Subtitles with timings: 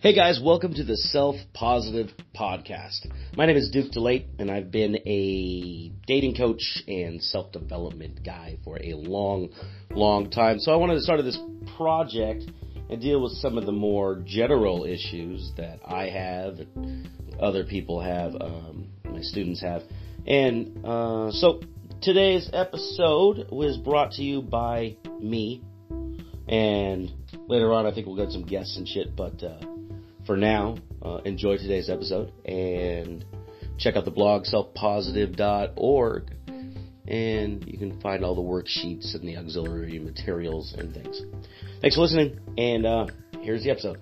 [0.00, 3.10] Hey guys, welcome to the Self Positive Podcast.
[3.36, 8.58] My name is Duke DeLate, and I've been a dating coach and self development guy
[8.62, 9.48] for a long,
[9.90, 10.60] long time.
[10.60, 11.40] So I wanted to start this
[11.76, 12.44] project
[12.88, 16.60] and deal with some of the more general issues that I have,
[17.40, 19.82] other people have, um, my students have.
[20.28, 21.60] And uh, so
[22.02, 25.64] today's episode was brought to you by me.
[26.46, 27.10] And
[27.48, 29.42] later on, I think we'll get some guests and shit, but.
[29.42, 29.58] Uh,
[30.28, 33.24] for now, uh, enjoy today's episode and
[33.78, 36.30] check out the blog selfpositive.org
[37.06, 41.22] and you can find all the worksheets and the auxiliary materials and things.
[41.80, 43.06] Thanks for listening, and uh,
[43.40, 43.96] here's the episode.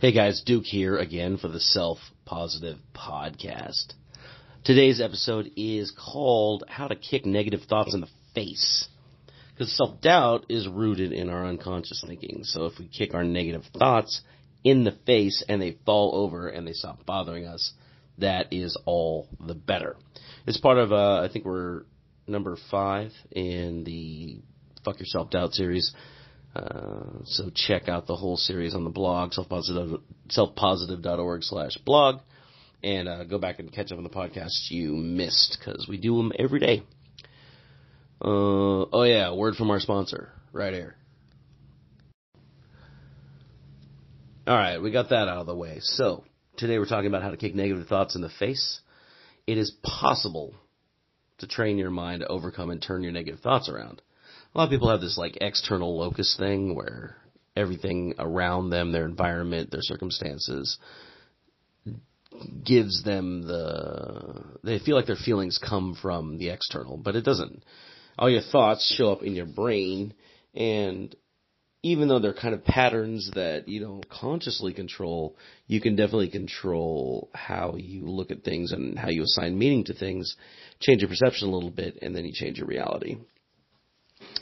[0.00, 3.92] Hey guys, Duke here again for the Self Positive Podcast.
[4.64, 8.88] Today's episode is called How to Kick Negative Thoughts in the Face.
[9.56, 12.40] Because self doubt is rooted in our unconscious thinking.
[12.42, 14.20] So if we kick our negative thoughts
[14.62, 17.72] in the face and they fall over and they stop bothering us,
[18.18, 19.96] that is all the better.
[20.46, 21.84] It's part of, uh, I think we're
[22.26, 24.40] number five in the
[24.84, 25.94] Fuck Your Self Doubt series.
[26.54, 32.20] Uh, so check out the whole series on the blog, selfpositive, selfpositive.org slash blog,
[32.82, 36.16] and uh, go back and catch up on the podcasts you missed, because we do
[36.16, 36.82] them every day.
[38.20, 40.96] Uh, oh yeah, word from our sponsor, right here.
[44.48, 45.78] Alright, we got that out of the way.
[45.80, 46.24] So,
[46.56, 48.80] today we're talking about how to kick negative thoughts in the face.
[49.46, 50.54] It is possible
[51.38, 54.00] to train your mind to overcome and turn your negative thoughts around.
[54.54, 57.16] A lot of people have this like external locus thing where
[57.54, 60.78] everything around them, their environment, their circumstances,
[62.64, 67.62] gives them the, they feel like their feelings come from the external, but it doesn't
[68.18, 70.14] all your thoughts show up in your brain
[70.54, 71.14] and
[71.86, 75.36] even though they're kind of patterns that you don't consciously control,
[75.68, 79.94] you can definitely control how you look at things and how you assign meaning to
[79.94, 80.34] things,
[80.80, 83.18] change your perception a little bit, and then you change your reality.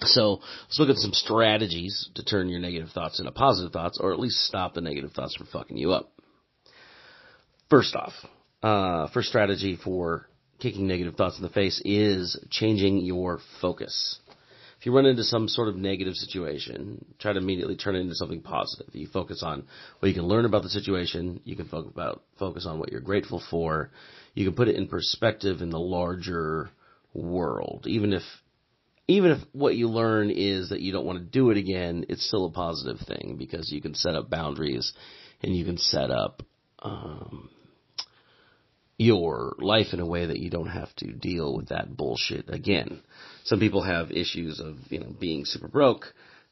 [0.03, 4.13] So let's look at some strategies to turn your negative thoughts into positive thoughts, or
[4.13, 6.13] at least stop the negative thoughts from fucking you up.
[7.69, 8.13] First off,
[8.63, 10.29] uh, first strategy for
[10.59, 14.19] kicking negative thoughts in the face is changing your focus.
[14.79, 18.15] If you run into some sort of negative situation, try to immediately turn it into
[18.15, 18.95] something positive.
[18.95, 19.67] You focus on
[19.99, 21.41] what you can learn about the situation.
[21.45, 23.91] You can focus about focus on what you're grateful for.
[24.35, 26.69] You can put it in perspective in the larger
[27.15, 27.87] world.
[27.87, 28.23] Even if
[29.09, 32.27] even if what you learn is that you don't want to do it again, it's
[32.27, 34.93] still a positive thing because you can set up boundaries
[35.43, 36.43] and you can set up
[36.81, 37.51] um,
[38.97, 43.01] your life in a way that you don't have to deal with that bullshit again.
[43.45, 46.07] Some people have issues of, you know, being super broke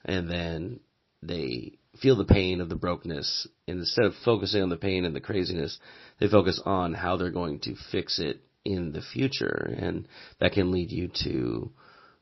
[0.04, 0.80] and then
[1.22, 3.46] they feel the pain of the brokenness.
[3.68, 5.78] And instead of focusing on the pain and the craziness,
[6.18, 9.74] they focus on how they're going to fix it in the future.
[9.78, 10.08] And
[10.40, 11.70] that can lead you to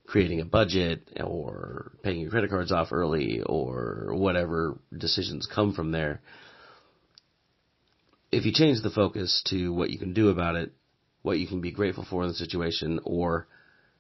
[0.07, 5.93] creating a budget or paying your credit cards off early or whatever decisions come from
[5.93, 6.21] there
[8.33, 10.73] if you change the focus to what you can do about it,
[11.23, 13.47] what you can be grateful for in the situation, or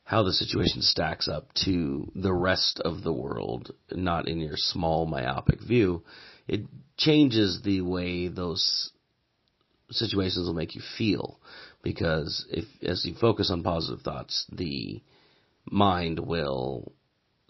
[0.04, 5.06] how the situation stacks up to the rest of the world, not in your small
[5.06, 6.02] myopic view,
[6.48, 6.62] it
[6.96, 8.90] changes the way those
[9.90, 11.38] situations will make you feel.
[11.82, 15.02] Because if, as you focus on positive thoughts, the
[15.64, 16.92] mind will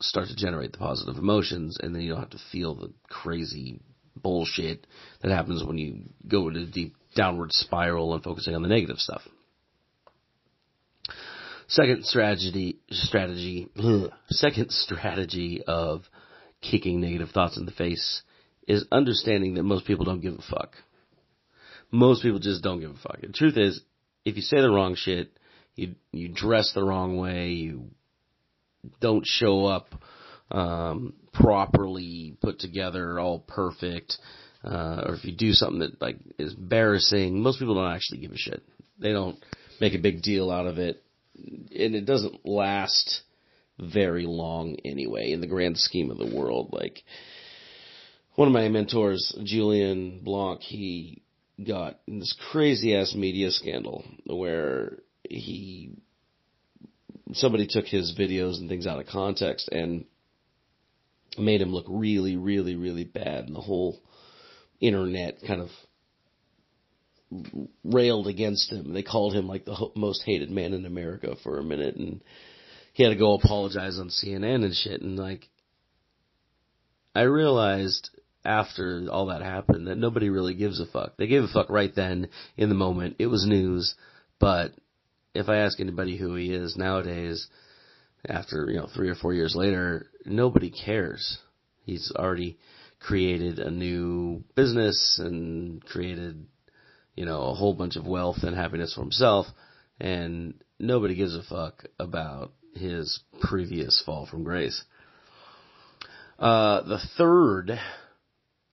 [0.01, 3.81] start to generate the positive emotions and then you don't have to feel the crazy
[4.17, 4.87] bullshit
[5.23, 8.99] that happens when you go into a deep downward spiral and focusing on the negative
[8.99, 9.23] stuff.
[11.69, 16.03] Second strategy, strategy, ugh, second strategy of
[16.61, 18.23] kicking negative thoughts in the face
[18.67, 20.75] is understanding that most people don't give a fuck.
[21.91, 23.21] Most people just don't give a fuck.
[23.21, 23.81] The truth is,
[24.25, 25.31] if you say the wrong shit,
[25.75, 27.91] you you dress the wrong way, you
[29.01, 29.95] don't show up
[30.51, 34.19] um, properly put together, all perfect,
[34.65, 38.33] uh, or if you do something that like is embarrassing, most people don't actually give
[38.33, 38.63] a shit.
[38.99, 39.39] They don't
[39.81, 41.03] make a big deal out of it,
[41.37, 43.23] and it doesn't last
[43.79, 46.71] very long anyway in the grand scheme of the world.
[46.73, 47.03] Like
[48.35, 51.23] one of my mentors, Julien Blanc, he
[51.67, 54.99] got in this crazy ass media scandal where
[55.29, 55.93] he
[57.33, 60.05] somebody took his videos and things out of context and
[61.39, 63.99] made him look really, really, really bad, and the whole
[64.81, 65.69] internet kind of
[67.85, 68.93] railed against him.
[68.93, 72.23] They called him like the most hated man in America for a minute, and
[72.93, 75.01] he had to go apologize on CNN and shit.
[75.01, 75.49] And like,
[77.15, 78.11] I realized
[78.45, 81.17] after all that happened that nobody really gives a fuck.
[81.17, 83.17] They gave a fuck right then in the moment.
[83.19, 83.95] It was news.
[84.39, 84.73] But
[85.35, 87.47] if I ask anybody who he is nowadays,
[88.29, 91.39] after, you know, three or four years later, nobody cares.
[91.85, 92.59] He's already
[93.01, 96.47] created a new business and created,
[97.17, 99.47] you know, a whole bunch of wealth and happiness for himself.
[99.99, 104.83] And nobody gives a fuck about his previous fall from grace.
[106.39, 107.79] Uh, the third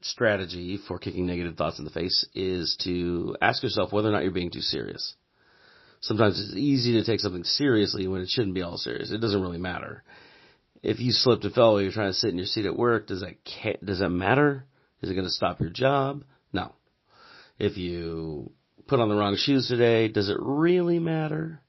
[0.01, 4.23] strategy for kicking negative thoughts in the face is to ask yourself whether or not
[4.23, 5.15] you're being too serious.
[6.01, 9.11] Sometimes it's easy to take something seriously when it shouldn't be all serious.
[9.11, 10.03] It doesn't really matter.
[10.83, 13.07] If you slipped and fell while you're trying to sit in your seat at work,
[13.07, 13.35] does that
[13.83, 14.65] does that matter?
[15.01, 16.23] Is it going to stop your job?
[16.53, 16.73] No.
[17.59, 18.51] If you
[18.87, 21.61] put on the wrong shoes today, does it really matter?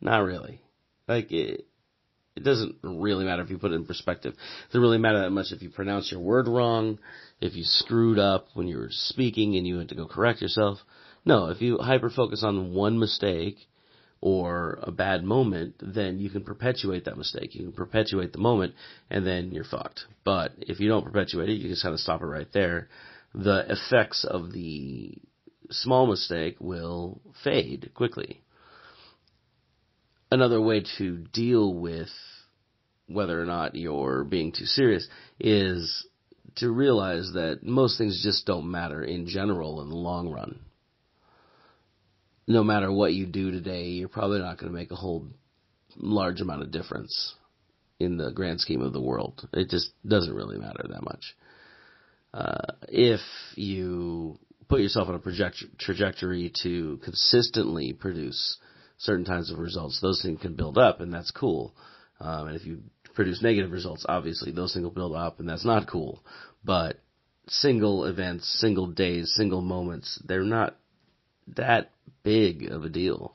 [0.00, 0.60] Not really.
[1.06, 1.66] Like it,
[2.36, 4.32] it doesn't really matter if you put it in perspective.
[4.32, 6.98] It doesn't really matter that much if you pronounce your word wrong,
[7.40, 10.78] if you screwed up when you were speaking and you had to go correct yourself.
[11.24, 13.56] No, if you hyper focus on one mistake
[14.20, 17.54] or a bad moment, then you can perpetuate that mistake.
[17.54, 18.74] You can perpetuate the moment
[19.10, 20.04] and then you're fucked.
[20.24, 22.88] But if you don't perpetuate it, you just kind of stop it right there.
[23.34, 25.14] The effects of the
[25.70, 28.42] small mistake will fade quickly.
[30.30, 32.10] Another way to deal with
[33.06, 35.06] whether or not you're being too serious
[35.38, 36.06] is
[36.56, 40.60] to realize that most things just don't matter in general in the long run.
[42.50, 45.28] No matter what you do today, you're probably not going to make a whole
[45.96, 47.36] large amount of difference
[48.00, 49.48] in the grand scheme of the world.
[49.52, 51.36] It just doesn't really matter that much.
[52.34, 53.20] Uh, if
[53.54, 54.36] you
[54.68, 58.58] put yourself on a project- trajectory to consistently produce
[58.98, 61.72] certain kinds of results, those things can build up, and that's cool.
[62.18, 62.82] Um, and if you
[63.14, 66.24] produce negative results, obviously those things will build up, and that's not cool.
[66.64, 66.96] But
[67.46, 70.79] single events, single days, single moments, they're not
[71.56, 71.90] that
[72.22, 73.34] big of a deal.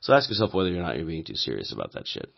[0.00, 2.30] So ask yourself whether or not you're being too serious about that shit.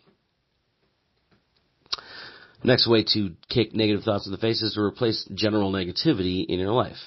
[2.63, 6.59] Next way to kick negative thoughts in the face is to replace general negativity in
[6.59, 6.97] your life.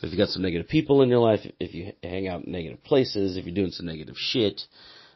[0.00, 2.82] If you've got some negative people in your life, if you hang out in negative
[2.82, 4.60] places, if you're doing some negative shit,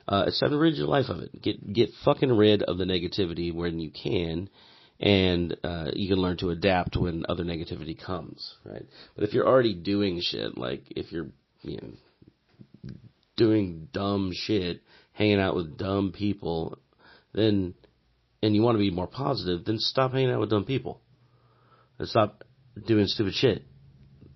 [0.07, 1.43] uh, it's time to rid your life of it.
[1.43, 4.49] Get get fucking rid of the negativity when you can,
[5.01, 8.87] and uh, you can learn to adapt when other negativity comes, right?
[9.17, 11.31] But if you're already doing shit, like if you're
[11.63, 11.89] you know
[13.37, 16.79] doing dumb shit, hanging out with dumb people,
[17.33, 17.75] then
[18.43, 21.01] and you want to be more positive, then stop hanging out with dumb people.
[21.99, 22.45] And stop
[22.87, 23.63] doing stupid shit.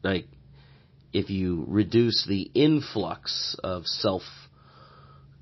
[0.02, 0.26] Like
[1.12, 4.22] if you reduce the influx of self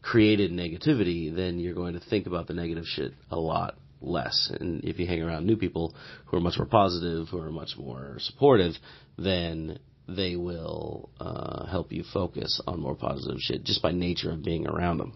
[0.03, 4.51] created negativity, then you're going to think about the negative shit a lot less.
[4.59, 5.95] And if you hang around new people
[6.27, 8.75] who are much more positive, who are much more supportive,
[9.17, 9.79] then
[10.09, 14.67] they will uh, help you focus on more positive shit just by nature of being
[14.67, 15.13] around them.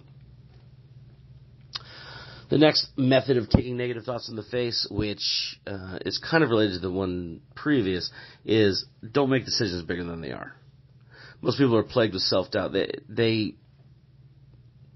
[2.51, 6.51] The next method of taking negative thoughts in the face, which uh, is kind of
[6.51, 8.11] related to the one previous,
[8.45, 10.55] is don't make decisions bigger than they are.
[11.41, 12.75] Most people are plagued with self doubt.
[12.75, 13.55] They they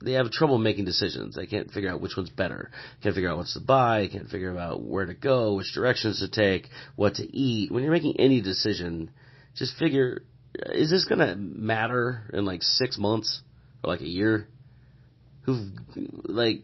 [0.05, 1.35] they have trouble making decisions.
[1.35, 2.71] They can't figure out which one's better.
[3.03, 4.09] Can't figure out what's to buy.
[4.09, 7.73] Can't figure out where to go, which directions to take, what to eat.
[7.73, 9.11] When you're making any decision,
[9.57, 10.23] just figure:
[10.55, 13.41] is this gonna matter in like six months
[13.83, 14.49] or like a year?
[15.43, 15.71] Who
[16.25, 16.63] like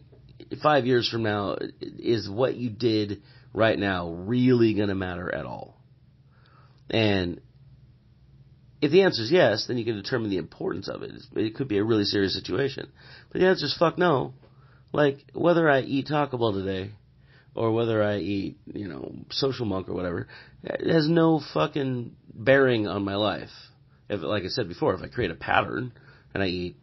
[0.61, 3.21] five years from now, is what you did
[3.53, 5.77] right now really going to matter at all?
[6.89, 7.41] And
[8.81, 11.11] if the answer is yes, then you can determine the importance of it.
[11.35, 12.91] It could be a really serious situation.
[13.31, 14.33] But the answer is fuck no.
[14.91, 16.91] Like, whether I eat Taco Bell today,
[17.55, 20.27] or whether I eat, you know, Social Monk or whatever,
[20.63, 23.51] it has no fucking bearing on my life.
[24.09, 25.93] If, like I said before, if I create a pattern
[26.33, 26.75] and I eat,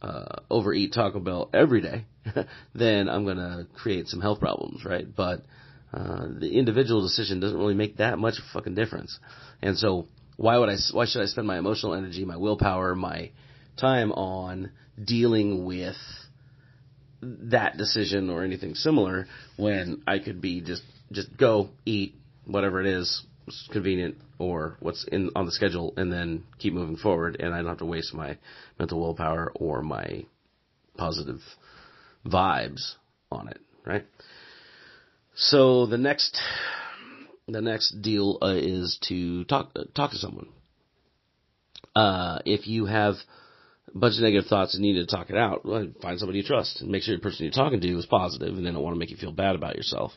[0.00, 2.06] uh, overeat Taco Bell every day,
[2.74, 5.06] then I'm to create some health problems, right?
[5.14, 5.44] But
[5.92, 9.18] uh, the individual decision doesn't really make that much of a fucking difference.
[9.60, 10.76] And so, why would I?
[10.92, 13.30] Why should I spend my emotional energy, my willpower, my
[13.76, 14.70] time on
[15.02, 15.96] dealing with
[17.22, 19.26] that decision or anything similar
[19.56, 22.14] when I could be just just go eat
[22.46, 23.24] whatever it is
[23.70, 27.68] convenient or what's in on the schedule and then keep moving forward and I don't
[27.68, 28.38] have to waste my
[28.78, 30.24] mental willpower or my
[30.96, 31.40] positive
[32.24, 32.94] vibes
[33.30, 34.04] on it, right?
[35.34, 36.38] So the next,
[37.48, 40.48] the next deal uh, is to talk uh, talk to someone.
[41.94, 43.16] Uh, if you have
[43.94, 46.44] a bunch of negative thoughts and need to talk it out, well, find somebody you
[46.44, 48.94] trust and make sure the person you're talking to is positive and they don't want
[48.94, 50.12] to make you feel bad about yourself.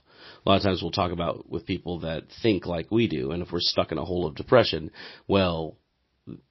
[0.45, 3.43] A lot of times we'll talk about with people that think like we do, and
[3.43, 4.91] if we're stuck in a hole of depression,
[5.27, 5.77] well,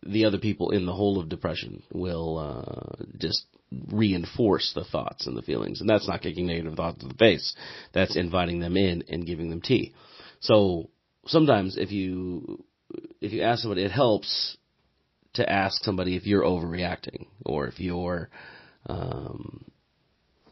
[0.02, 3.46] the other people in the hole of depression will uh, just
[3.90, 7.56] reinforce the thoughts and the feelings, and that's not kicking negative thoughts in the face.
[7.92, 9.94] That's inviting them in and giving them tea.
[10.40, 10.90] So
[11.26, 12.64] sometimes if you
[13.20, 14.56] if you ask somebody, it helps
[15.34, 18.30] to ask somebody if you're overreacting or if you're
[18.86, 19.64] um,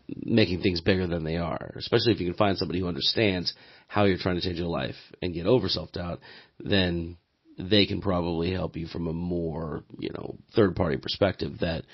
[0.08, 1.72] making things bigger than they are.
[1.76, 3.52] Especially if you can find somebody who understands
[3.88, 6.20] how you're trying to change your life and get over self doubt,
[6.58, 7.16] then
[7.58, 11.84] they can probably help you from a more, you know, third party perspective that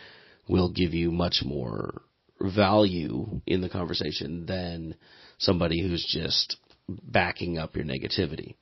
[0.48, 2.02] will give you much more
[2.40, 4.94] value in the conversation than
[5.38, 6.56] somebody who's just
[6.88, 8.54] backing up your negativity.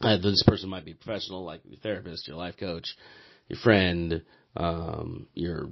[0.00, 2.96] This person might be professional, like your therapist, your life coach,
[3.48, 4.22] your friend,
[4.56, 5.70] um, your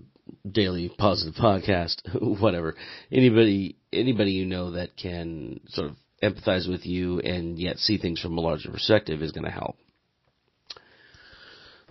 [0.51, 1.97] daily positive podcast,
[2.41, 2.75] whatever.
[3.13, 8.21] Anybody, anybody you know that can sort of empathize with you and yet see things
[8.21, 9.77] from a larger perspective is going to help.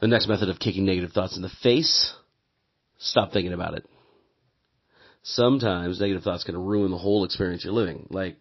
[0.02, 2.14] The next method of kicking negative thoughts in the face,
[2.98, 3.86] stop thinking about it.
[5.24, 8.08] Sometimes negative thoughts can ruin the whole experience you're living.
[8.10, 8.38] Like,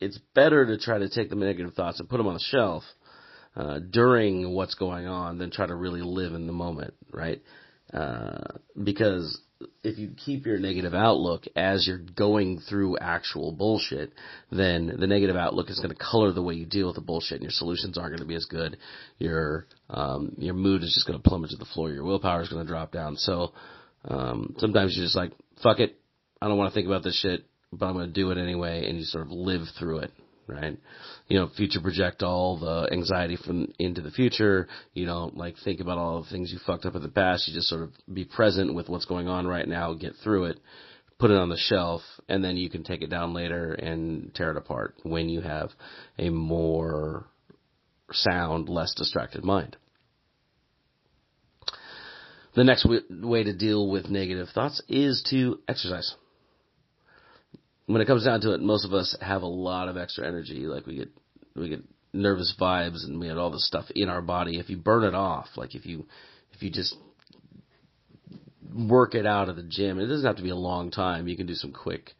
[0.00, 2.82] it's better to try to take the negative thoughts and put them on the shelf
[3.56, 7.40] uh, during what's going on than try to really live in the moment, right?
[7.92, 9.40] Uh, because
[9.82, 14.12] if you keep your negative outlook as you're going through actual bullshit,
[14.50, 17.36] then the negative outlook is going to color the way you deal with the bullshit,
[17.36, 18.76] and your solutions aren't going to be as good.
[19.18, 21.90] Your um, your mood is just going to plummet to the floor.
[21.90, 23.16] Your willpower is going to drop down.
[23.16, 23.52] So
[24.04, 25.32] um, sometimes you're just like,
[25.62, 25.96] fuck it,
[26.42, 28.86] I don't want to think about this shit, but I'm going to do it anyway,
[28.86, 30.12] and you sort of live through it
[30.46, 30.76] right?
[31.28, 34.68] You know, future project all the anxiety from into the future.
[34.94, 37.48] You don't like think about all the things you fucked up in the past.
[37.48, 40.60] You just sort of be present with what's going on right now, get through it,
[41.18, 44.50] put it on the shelf, and then you can take it down later and tear
[44.50, 45.70] it apart when you have
[46.18, 47.26] a more
[48.12, 49.76] sound, less distracted mind.
[52.54, 56.14] The next way to deal with negative thoughts is to exercise
[57.86, 60.66] when it comes down to it, most of us have a lot of extra energy.
[60.66, 61.08] Like we get
[61.54, 64.58] we get nervous vibes and we have all this stuff in our body.
[64.58, 66.06] If you burn it off, like if you
[66.52, 66.94] if you just
[68.74, 71.28] work it out at the gym, it doesn't have to be a long time.
[71.28, 72.12] You can do some quick,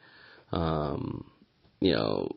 [0.52, 1.30] um,
[1.80, 2.30] you know,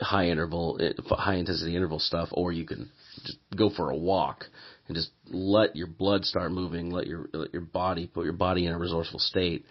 [0.00, 0.78] high interval,
[1.10, 2.90] high intensity interval stuff, or you can
[3.24, 4.44] just go for a walk
[4.86, 8.66] and just let your blood start moving, let your let your body put your body
[8.66, 9.64] in a resourceful state.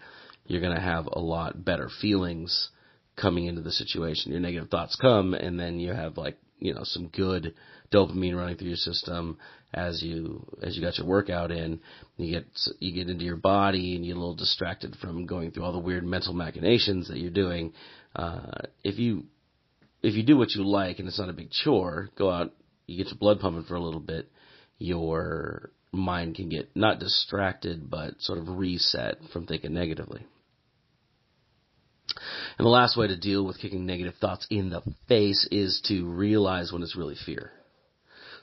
[0.46, 2.70] You're gonna have a lot better feelings
[3.16, 4.32] coming into the situation.
[4.32, 7.54] Your negative thoughts come, and then you have like you know some good
[7.92, 9.38] dopamine running through your system
[9.74, 11.80] as you as you got your workout in.
[12.16, 12.46] You get
[12.78, 15.72] you get into your body, and you get a little distracted from going through all
[15.72, 17.72] the weird mental machinations that you're doing.
[18.14, 18.50] Uh,
[18.84, 19.24] if you
[20.02, 22.52] if you do what you like and it's not a big chore, go out,
[22.86, 24.30] you get your blood pumping for a little bit.
[24.78, 30.24] Your mind can get not distracted, but sort of reset from thinking negatively.
[32.58, 36.06] And the last way to deal with kicking negative thoughts in the face is to
[36.06, 37.52] realize when it's really fear.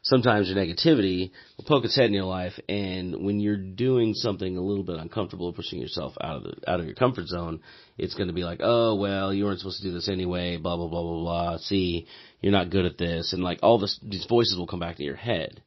[0.05, 4.57] Sometimes your negativity will poke its head in your life, and when you're doing something
[4.57, 7.61] a little bit uncomfortable, pushing yourself out of the out of your comfort zone,
[7.97, 10.75] it's going to be like, oh well, you weren't supposed to do this anyway, blah
[10.75, 11.57] blah blah blah blah.
[11.59, 12.05] See,
[12.41, 15.03] you're not good at this, and like all this, these voices will come back to
[15.03, 15.63] your head,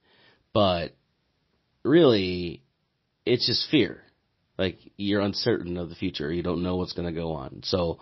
[0.52, 0.94] but
[1.82, 2.62] really,
[3.24, 4.02] it's just fear
[4.58, 6.32] like you're uncertain of the future.
[6.32, 7.60] You don't know what's going to go on.
[7.64, 7.98] So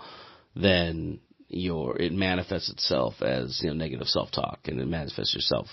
[0.54, 5.66] then your it manifests itself as you know negative self talk, and it manifests yourself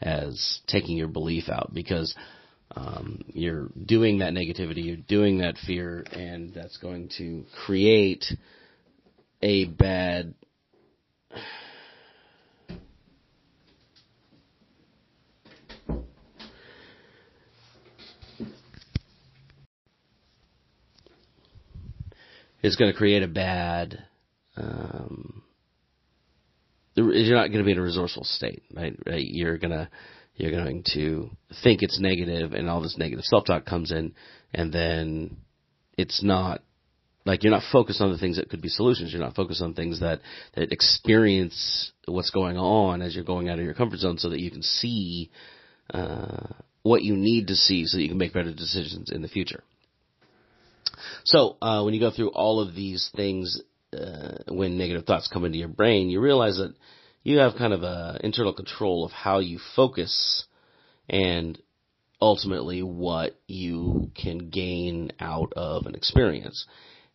[0.00, 2.14] as taking your belief out because
[2.74, 8.24] um, you're doing that negativity, you're doing that fear, and that's going to create
[9.42, 10.34] a bad
[22.66, 24.04] is going to create a bad.
[24.56, 25.42] Um,
[26.94, 28.98] you're not going to be in a resourceful state, right?
[29.06, 29.24] right?
[29.24, 29.88] You're gonna
[30.34, 31.30] you're going to
[31.62, 34.14] think it's negative, and all this negative self-talk comes in,
[34.52, 35.36] and then
[35.96, 36.62] it's not
[37.24, 39.12] like you're not focused on the things that could be solutions.
[39.12, 40.20] You're not focused on things that
[40.54, 44.40] that experience what's going on as you're going out of your comfort zone, so that
[44.40, 45.30] you can see
[45.92, 46.48] uh,
[46.82, 49.62] what you need to see, so that you can make better decisions in the future.
[51.24, 53.60] So uh, when you go through all of these things,
[53.92, 56.74] uh, when negative thoughts come into your brain, you realize that
[57.22, 60.44] you have kind of a internal control of how you focus
[61.08, 61.58] and
[62.20, 66.66] ultimately what you can gain out of an experience.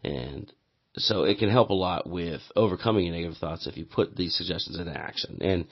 [0.03, 0.51] And
[0.95, 4.35] so it can help a lot with overcoming your negative thoughts if you put these
[4.35, 5.37] suggestions into action.
[5.41, 5.67] And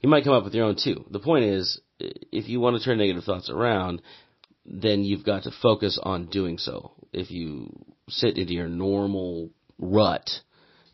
[0.00, 1.04] you might come up with your own too.
[1.10, 4.02] The point is, if you want to turn negative thoughts around,
[4.66, 6.92] then you've got to focus on doing so.
[7.14, 7.72] If you
[8.08, 10.28] sit into your normal rut,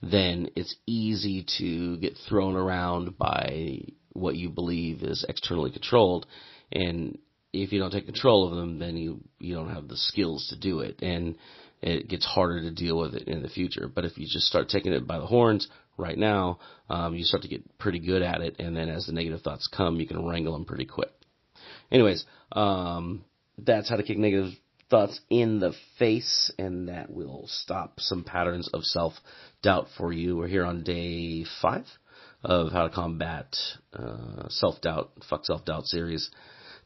[0.02, 6.26] then it's easy to get thrown around by what you believe is externally controlled.
[6.72, 7.18] And
[7.52, 10.58] if you don't take control of them, then you, you don't have the skills to
[10.58, 11.00] do it.
[11.02, 11.36] And
[11.82, 13.90] it gets harder to deal with it in the future.
[13.92, 16.58] But if you just start taking it by the horns right now,
[16.88, 18.56] um, you start to get pretty good at it.
[18.58, 21.10] And then as the negative thoughts come, you can wrangle them pretty quick.
[21.90, 23.24] Anyways, um,
[23.58, 24.52] that's how to kick negative
[24.90, 29.14] thoughts in the face, and that will stop some patterns of self
[29.62, 30.37] doubt for you.
[30.37, 31.87] We're here on day five
[32.42, 33.56] of how to combat
[33.94, 36.30] uh, self doubt, fuck self doubt series.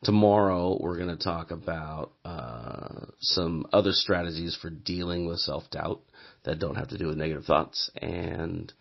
[0.03, 6.01] Tomorrow we're going to talk about uh, some other strategies for dealing with self doubt
[6.45, 8.73] that don't have to do with negative thoughts, and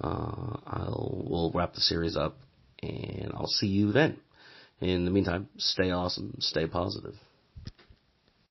[0.00, 2.38] uh, I'll we'll wrap the series up,
[2.82, 4.18] and I'll see you then.
[4.80, 7.14] In the meantime, stay awesome, stay positive.